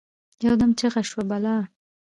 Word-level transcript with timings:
يودم 0.45 0.71
چیغه 0.79 1.01
شوه: 1.09 1.23
«بلا!» 1.29 1.57